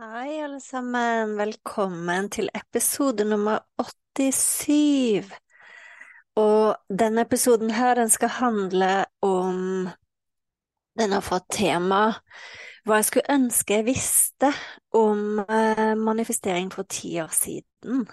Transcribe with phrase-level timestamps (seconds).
[0.00, 1.34] Hei, alle sammen.
[1.36, 5.28] Velkommen til episode nummer 87.
[6.40, 9.90] Og denne episoden her, den skal handle om
[10.96, 12.00] Den har fått tema
[12.88, 14.48] hva jeg skulle ønske jeg visste
[14.96, 18.06] om eh, manifestering for ti år siden.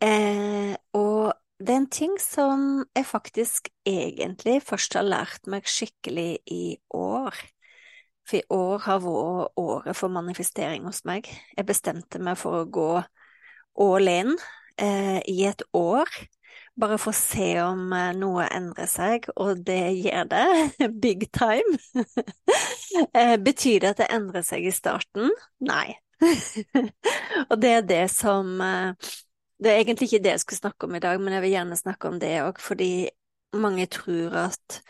[0.00, 6.38] Eh, og det er en ting som jeg faktisk egentlig først har lært meg skikkelig
[6.48, 7.44] i år.
[8.24, 11.28] For i år har vært året for manifestering hos meg.
[11.56, 12.90] Jeg bestemte meg for å gå
[13.84, 14.32] all in
[14.80, 16.08] eh, i et år,
[16.78, 20.46] bare for å se om eh, noe endrer seg, og det gjør det.
[21.04, 21.76] Big time.
[23.18, 25.30] eh, betyr det at det endrer seg i starten?
[25.64, 25.92] Nei.
[27.50, 29.12] og det er det som eh,
[29.58, 31.78] Det er egentlig ikke det jeg skulle snakke om i dag, men jeg vil gjerne
[31.78, 32.92] snakke om det òg, fordi
[33.54, 34.80] mange tror at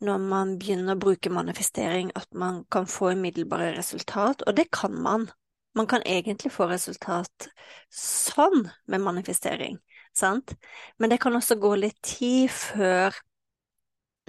[0.00, 4.96] når man begynner å bruke manifestering, at man kan få umiddelbare resultat, og det kan
[4.96, 5.28] man.
[5.76, 7.48] Man kan egentlig få resultat
[7.94, 9.78] sånn med manifestering,
[10.16, 10.56] sant?
[10.98, 13.14] Men det kan også gå litt tid før,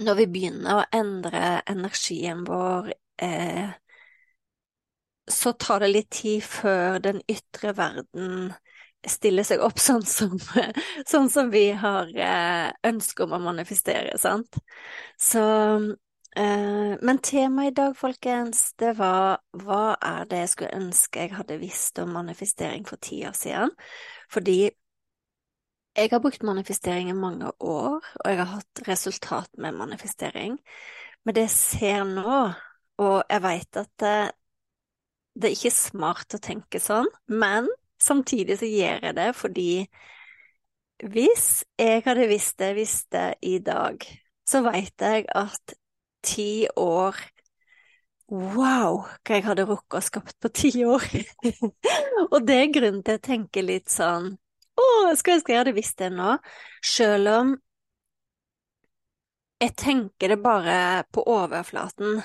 [0.02, 3.72] når vi begynner å endre energien vår, eh,
[5.30, 8.52] så tar det litt tid før den ytre verden
[9.10, 10.36] stille seg opp sånn som,
[11.08, 14.60] sånn som vi har eh, ønske om å manifestere, sant.
[15.20, 15.42] Så
[16.36, 21.36] eh, Men temaet i dag, folkens, det var hva er det jeg skulle ønske jeg
[21.38, 23.74] hadde visst om manifestering for ti år siden?
[24.32, 24.70] Fordi
[25.92, 30.56] jeg har brukt manifestering i mange år, og jeg har hatt resultat med manifestering.
[31.24, 32.38] Men det jeg ser nå,
[33.02, 34.16] og jeg veit at det,
[35.36, 37.68] det er ikke smart å tenke sånn, men
[38.02, 39.70] Samtidig så gjør jeg det fordi
[41.02, 41.46] hvis
[41.78, 44.04] jeg hadde visst det jeg visste i dag,
[44.46, 45.74] så veit jeg at
[46.22, 47.18] ti år
[48.32, 51.02] Wow, hva jeg hadde rukket å skapt på ti år!
[52.32, 54.86] og det er grunnen til å tenke litt sånn Å,
[55.18, 56.38] skulle ønske jeg hadde visst det nå,
[56.80, 57.52] sjøl om
[59.62, 62.16] jeg tenker det bare på overflaten.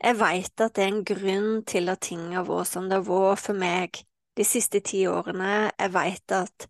[0.00, 3.04] Jeg veit at det er en grunn til at ting har vært som det har
[3.04, 3.98] vært for meg
[4.38, 5.70] de siste ti årene.
[5.74, 6.68] Jeg veit at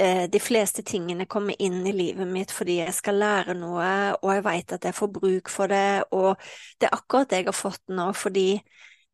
[0.00, 4.32] eh, de fleste tingene kommer inn i livet mitt fordi jeg skal lære noe, og
[4.34, 6.40] jeg veit at jeg får bruk for det, og
[6.80, 8.48] det er akkurat det jeg har fått nå, fordi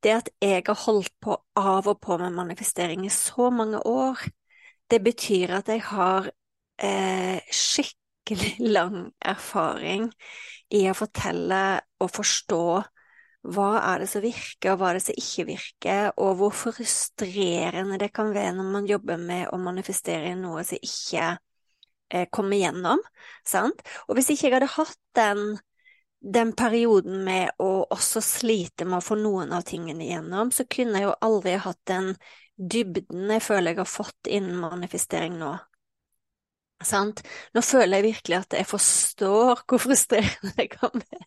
[0.04, 4.20] det at jeg har holdt på av og på med manifestering i så mange år,
[4.90, 6.30] det betyr at jeg har
[6.78, 10.10] eh, skikkelig lang erfaring
[10.74, 11.62] i å fortelle
[12.02, 12.62] og forstå
[13.54, 17.98] hva er det som virker, og hva er det som ikke virker, og hvor frustrerende
[18.00, 21.28] det kan være når man jobber med å manifestere noe som ikke
[22.10, 23.02] eh, kommer gjennom,
[23.46, 23.84] sant?
[24.08, 25.44] Og hvis ikke jeg hadde hatt den,
[26.20, 31.00] den perioden med å også slite med å få noen av tingene igjennom, så kunne
[31.00, 32.12] jeg jo aldri hatt den
[32.56, 35.54] dybden jeg føler jeg har fått innen manifestering nå.
[36.84, 37.22] Sant?
[37.56, 41.26] Nå føler jeg virkelig at jeg forstår hvor frustrerende det kan være.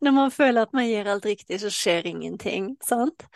[0.00, 3.26] Når man føler at man gjør alt riktig, så skjer ingenting, sant?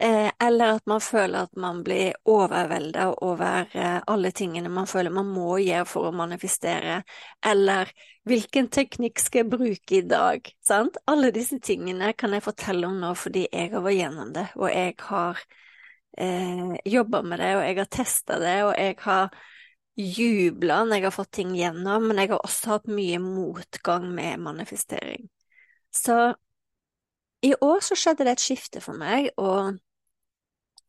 [0.00, 5.12] Eh, eller at man føler at man blir overvelda over eh, alle tingene man føler
[5.12, 7.02] man må gjøre for å manifestere.
[7.44, 7.92] Eller
[8.24, 10.96] hvilken teknikk skal jeg bruke i dag, sant?
[11.12, 14.72] Alle disse tingene kan jeg fortelle om nå fordi jeg har vært gjennom det, og
[14.72, 15.44] jeg har
[16.16, 19.44] eh, jobba med det, og jeg har testa det, og jeg har
[19.94, 24.40] jubla når jeg har fått ting gjennom, men jeg har også hatt mye motgang med
[24.42, 25.28] manifestering.
[25.94, 26.34] Så
[27.44, 29.80] i år så skjedde det et skifte for meg, og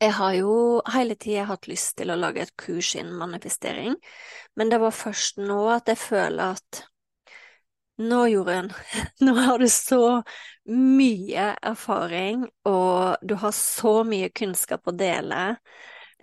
[0.04, 3.94] Jeg har jo hele tida hatt lyst til å lage et kurs innen manifestering,
[4.60, 6.82] men det var først nå at jeg føler at
[8.04, 8.68] nå, Jorunn,
[9.24, 10.22] nå har du så
[10.68, 15.44] mye erfaring, og du har så mye kunnskap å dele,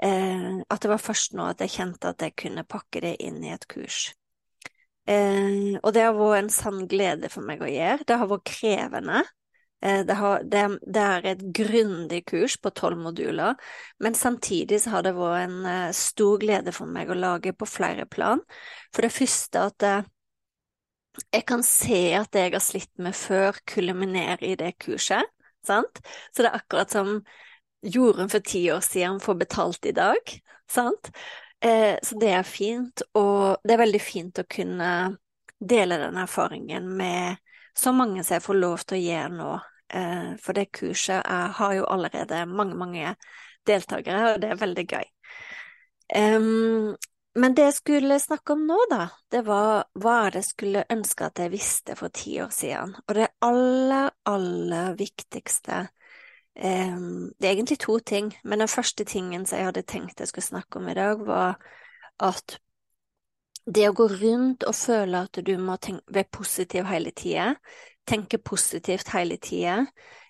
[0.02, 3.40] eh, at det var først nå at jeg kjente at jeg kunne pakke det inn
[3.40, 4.10] i et kurs.
[5.10, 8.06] Eh, og det har vært en sann glede for meg å gjøre.
[8.06, 9.22] Det har vært krevende.
[9.82, 13.58] Eh, det, har, det, det, er et grundig kurs på tolv moduler,
[13.98, 17.66] men samtidig så har det vært en eh, stor glede for meg å lage på
[17.66, 18.42] flere plan.
[18.94, 20.10] For det første at uh,
[21.34, 25.26] jeg kan se at det jeg har slitt med før, kulminerer i det kurset.
[25.66, 25.98] Sant?
[26.30, 27.18] Så det er akkurat som
[27.82, 30.32] Jorunn for ti år siden får betalt i dag.
[30.70, 31.10] Sant?
[31.62, 34.92] Uh, så det er fint, og det er veldig fint å kunne
[35.62, 37.38] dele den erfaringen med
[37.78, 39.52] så mange som jeg får lov til å gjøre nå
[39.92, 43.14] Eh, for det kurset jeg har jo allerede mange, mange
[43.68, 45.08] deltakere, og det er veldig gøy.
[46.16, 46.94] Um,
[47.36, 51.40] men det jeg skulle snakke om nå, da, det var hva jeg skulle ønske at
[51.40, 52.96] jeg visste for ti år siden.
[53.06, 55.86] Og det aller, aller viktigste
[56.54, 60.44] Det er egentlig to ting, men den første tingen som jeg hadde tenkt jeg skulle
[60.44, 61.56] snakke om i dag, var
[62.20, 62.58] at
[63.64, 67.52] det å gå rundt og føle at du må tenke, være positiv hele tida,
[68.08, 69.78] tenke positivt hele tida,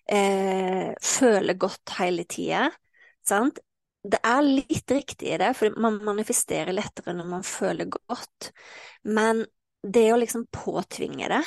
[0.07, 2.69] eh, føle godt hele tida,
[3.27, 3.59] sant.
[4.03, 8.51] Det er litt riktig i det, for man manifesterer lettere når man føler godt,
[9.07, 9.45] men
[9.83, 11.43] det å liksom påtvinge det,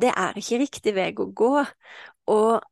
[0.00, 1.64] det er ikke riktig vei å gå.
[2.34, 2.62] Og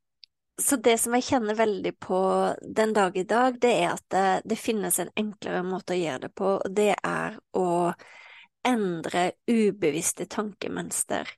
[0.60, 2.18] så det som jeg kjenner veldig på
[2.62, 6.26] den dag i dag, det er at det, det finnes en enklere måte å gjøre
[6.26, 7.68] det på, og det er å
[8.68, 11.30] endre ubevisste tankemønster.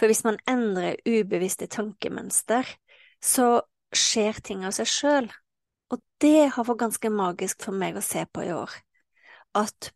[0.00, 2.66] For hvis man endrer ubevisste tankemønster,
[3.22, 5.28] så skjer ting av seg sjøl.
[5.92, 8.72] Og det har vært ganske magisk for meg å se på i år.
[9.58, 9.92] At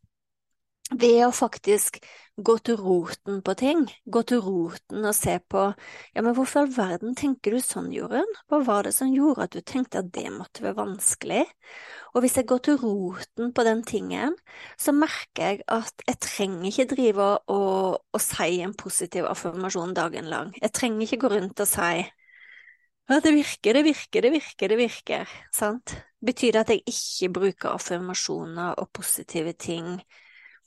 [0.94, 1.98] ved å faktisk
[2.36, 6.66] gå til roten på ting, gå til roten og se på ja, men hvorfor i
[6.66, 10.12] all verden tenker du sånn, Jorunn, hva var det som gjorde at du tenkte at
[10.14, 11.44] det måtte være vanskelig?
[12.14, 14.36] Og hvis jeg går til roten på den tingen,
[14.78, 20.30] så merker jeg at jeg trenger ikke drive og, og si en positiv affirmasjon dagen
[20.30, 20.52] lang.
[20.60, 22.04] Jeg trenger ikke gå rundt og si
[23.06, 25.96] ja, det virker, det virker, det virker, det virker, sant?
[26.26, 30.00] Betyr det at jeg ikke bruker affirmasjoner og positive ting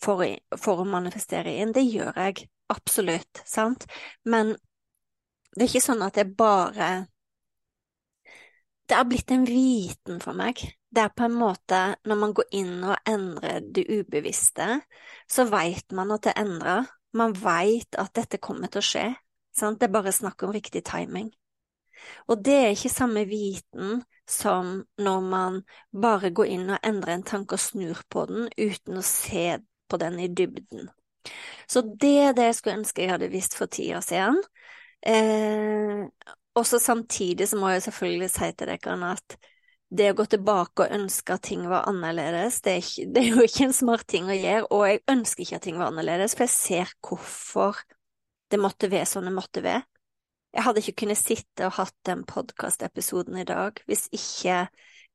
[0.02, 0.24] for,
[0.58, 1.74] for, å manifestere inn.
[1.76, 3.86] Det gjør jeg absolutt, sant,
[4.30, 4.56] men
[5.56, 6.90] det er ikke sånn at jeg bare
[8.90, 10.62] Det er blitt en viten for meg.
[10.90, 11.80] Det er på en måte,
[12.10, 14.80] når man går inn og endrer det ubevisste,
[15.30, 16.88] så veit man at det endrer.
[17.14, 19.04] Man veit at dette kommer til å skje.
[19.54, 19.78] Sant?
[19.78, 21.30] Det er bare snakk om riktig timing.
[22.32, 25.62] Og det er ikke samme viten som når man
[25.92, 30.00] bare går inn og endrer en tanke og snur på den uten å se på
[30.02, 30.90] den i dybden.
[31.70, 34.40] Så det er det jeg skulle ønske jeg hadde visst for ti år siden.
[35.06, 36.06] Eh,
[36.60, 39.38] også samtidig så må jeg selvfølgelig si til dere at
[39.90, 43.30] det å gå tilbake og ønske at ting var annerledes, det er, ikke, det er,
[43.34, 46.36] jo ikke en smart ting å gjøre, og jeg ønsker ikke at ting var annerledes,
[46.38, 47.80] for jeg ser hvorfor
[48.54, 49.82] det måtte være sånn det måtte være.
[50.54, 54.64] Jeg hadde ikke kunnet sitte og hatt den podkastepisoden i dag hvis ikke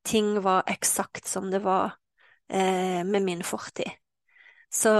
[0.07, 1.97] ting var eksakt som det var
[2.47, 3.91] eh, med min fortid.
[4.75, 4.91] Så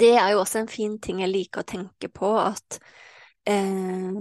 [0.00, 2.78] det er jo også en fin ting jeg liker å tenke på, at,
[3.48, 4.18] eh,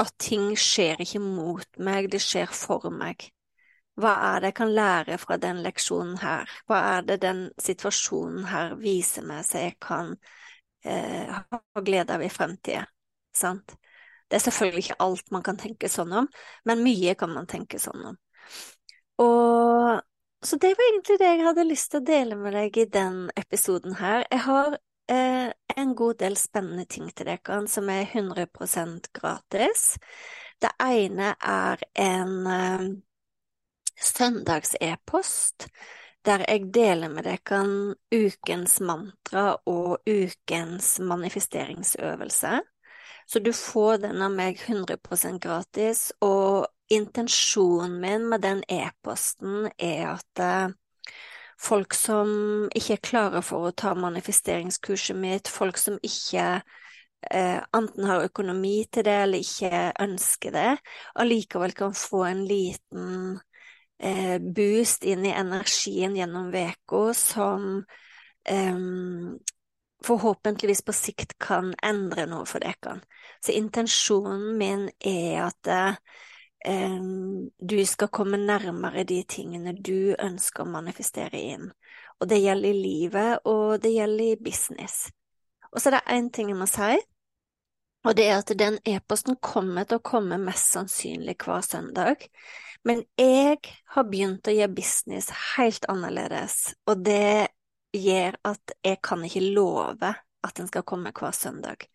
[0.00, 3.28] at ting skjer ikke mot meg, det skjer for meg.
[3.98, 6.50] Hva er det jeg kan lære fra den leksjonen her?
[6.70, 10.14] Hva er det den situasjonen her viser meg så jeg kan
[10.86, 12.86] eh, ha glede av i fremtiden?
[13.34, 13.74] Sant?
[14.28, 16.28] Det er selvfølgelig ikke alt man kan tenke sånn om,
[16.68, 18.18] men mye kan man tenke sånn om.
[19.24, 20.07] Og
[20.44, 23.16] så det var egentlig det jeg hadde lyst til å dele med deg i den
[23.36, 24.22] episoden her.
[24.30, 24.76] Jeg har
[25.10, 29.84] eh, en god del spennende ting til dere som er 100% gratis.
[30.62, 32.86] Det ene er en eh,
[33.98, 35.68] søndags-e-post
[36.26, 37.60] der jeg deler med dere
[38.14, 42.60] ukens mantra og ukens manifesteringsøvelse.
[43.28, 46.37] Så du får den av meg 100% gratis, og
[46.88, 50.68] intensjonen min med den e-posten er at eh,
[51.58, 52.30] folk som
[52.76, 56.46] ikke er klare for å ta manifesteringskurset mitt, folk som ikke
[57.30, 60.70] eh, enten har økonomi til det eller ikke ønsker det,
[61.18, 63.38] allikevel kan få en liten
[63.98, 67.82] eh, boost inn i energien gjennom uka som
[68.48, 68.82] eh,
[70.06, 73.00] forhåpentligvis på sikt kan endre noe for dere.
[73.42, 75.72] Så intensjonen min er at
[76.64, 81.68] du skal komme nærmere de tingene du ønsker å manifestere inn.
[82.18, 85.06] Og det gjelder i livet, og det gjelder i business.
[85.70, 86.96] Og så er det én ting jeg må si,
[88.06, 92.24] og det er at den e-posten kommer til å komme mest sannsynlig hver søndag.
[92.86, 93.58] Men jeg
[93.94, 97.50] har begynt å gjøre business helt annerledes, og det
[97.96, 101.88] gjør at jeg kan ikke love at den skal komme hver søndag.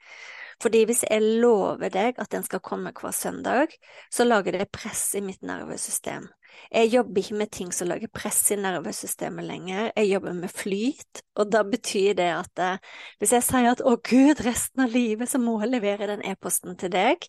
[0.63, 3.73] Fordi hvis jeg lover deg at den skal komme hver søndag,
[4.11, 6.29] så lager det press i mitt nervesystem.
[6.71, 11.23] Jeg jobber ikke med ting som lager press i nervesystemet lenger, jeg jobber med flyt,
[11.35, 15.31] og da betyr det at eh, hvis jeg sier at å gud, resten av livet
[15.31, 17.25] så må jeg levere den e-posten til deg,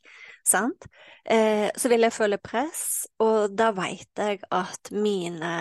[0.47, 0.89] sant,
[1.25, 5.55] eh, så vil jeg føle press, og da veit jeg at mine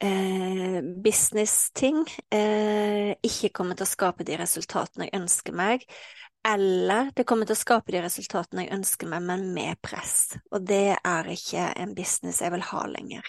[0.00, 2.02] eh, business-ting
[2.32, 5.84] eh, ikke kommer til å skape de resultatene jeg ønsker meg,
[6.48, 10.32] eller det kommer til å skape de resultatene jeg ønsker meg, men med press.
[10.54, 13.26] Og det er ikke en business jeg vil ha lenger.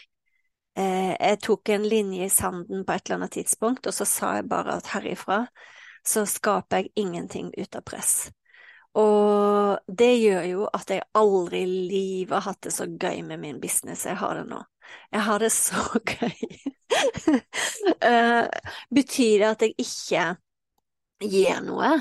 [0.80, 4.36] Eh, jeg tok en linje i sanden på et eller annet tidspunkt, og så sa
[4.40, 5.44] jeg bare at herifra
[6.08, 8.32] så skaper jeg ingenting ut av press.
[8.98, 13.40] Og det gjør jo at jeg aldri i livet har hatt det så gøy med
[13.40, 14.60] min business jeg har det nå.
[15.14, 16.34] Jeg har det så gøy.
[18.04, 18.48] uh,
[18.92, 20.26] betyr det at jeg ikke
[21.22, 21.94] gir noe?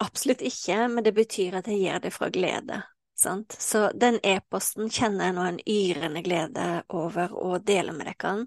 [0.00, 2.80] Absolutt ikke, men det betyr at jeg gjør det fra glede.
[3.20, 3.52] Sant?
[3.52, 8.46] Så den e-posten kjenner jeg nå en yrende glede over å dele med dere.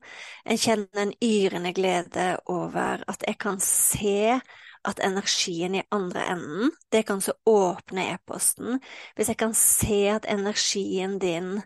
[0.49, 4.39] Jeg kjenner en yrende glede over at jeg kan se
[4.83, 8.81] at energien i andre enden, det kan så åpne e-posten.
[9.15, 11.59] Hvis jeg kan se at energien din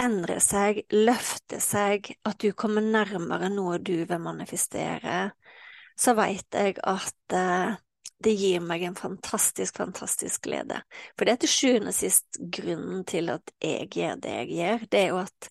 [0.00, 5.28] endrer seg, løfter seg, at du kommer nærmere noe du vil manifestere,
[5.94, 7.76] så veit jeg at uh,
[8.24, 10.80] det gir meg en fantastisk, fantastisk glede.
[11.14, 14.86] For det er til sjuende og sist grunnen til at jeg gjør det jeg gjør,
[14.90, 15.50] det er jo at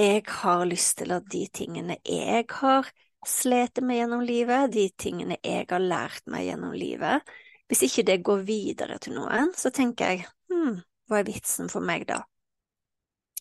[0.00, 2.90] jeg har lyst til at de tingene jeg har
[3.26, 7.32] slitt med gjennom livet, de tingene jeg har lært meg gjennom livet,
[7.68, 11.84] hvis ikke det går videre til noen, så tenker jeg hm, hva er vitsen for
[11.84, 12.22] meg da?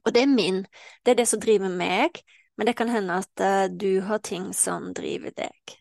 [0.06, 0.64] Og det er min,
[1.04, 2.22] det er det som driver meg,
[2.58, 5.79] men det kan hende at uh, du har ting som driver deg.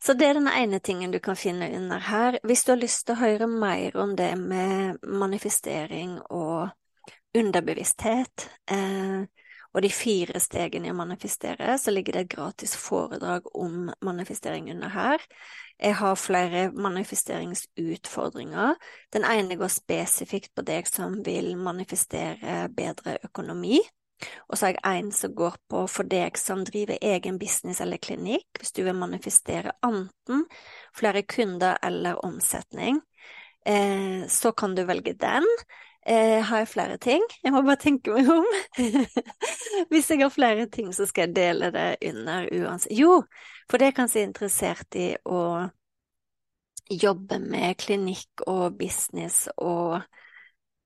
[0.00, 2.38] Så det er den ene tingen du kan finne under her.
[2.42, 6.70] Hvis du har lyst til å høre mer om det med manifestering og
[7.36, 9.28] underbevissthet, eh,
[9.70, 14.70] og de fire stegene i å manifestere, så ligger det et gratis foredrag om manifestering
[14.72, 15.22] under her.
[15.78, 18.74] Jeg har flere manifesteringsutfordringer.
[19.14, 23.78] Den ene går spesifikt på deg som vil manifestere bedre økonomi.
[24.48, 28.02] Og så har jeg en som går på for deg som driver egen business eller
[28.02, 30.46] klinikk, hvis du vil manifestere enten
[30.96, 33.00] flere kunder eller omsetning,
[33.66, 35.46] eh, så kan du velge den.
[36.06, 37.24] Eh, har jeg flere ting?
[37.44, 38.46] Jeg må bare tenke meg om.
[39.92, 42.96] hvis jeg har flere ting, så skal jeg dele det under uansett.
[42.96, 43.20] Jo,
[43.68, 45.68] for det er kanskje interessert i å
[46.90, 50.00] jobbe med klinikk og business og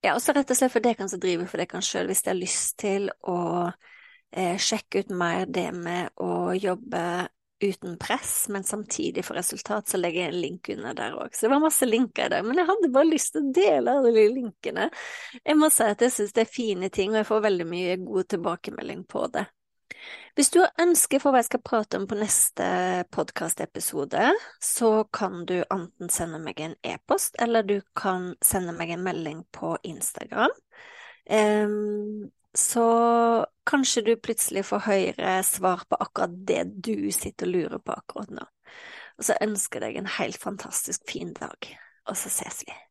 [0.05, 2.35] ja, også rett og slett for det kan så drive for dere sjøl, hvis dere
[2.35, 3.39] har lyst til å
[4.35, 7.05] eh, sjekke ut mer det med å jobbe
[7.65, 11.33] uten press, men samtidig få resultat, så legger jeg en link under der òg.
[11.33, 14.13] Så det var masse linker der, men jeg hadde bare lyst til å dele alle
[14.13, 14.89] de linkene.
[15.41, 17.97] Jeg må si at jeg syns det er fine ting, og jeg får veldig mye
[18.03, 19.47] god tilbakemelding på det.
[20.35, 22.67] Hvis du har ønsker for hva jeg skal prate om på neste
[23.15, 24.31] podkastepisode,
[24.63, 29.45] så kan du enten sende meg en e-post, eller du kan sende meg en melding
[29.55, 30.55] på Instagram.
[31.31, 32.87] Um, så
[33.67, 38.35] kanskje du plutselig får høre svar på akkurat det du sitter og lurer på akkurat
[38.35, 38.49] nå.
[39.19, 41.71] Og så ønsker jeg deg en helt fantastisk fin dag,
[42.11, 42.84] og så ses vi.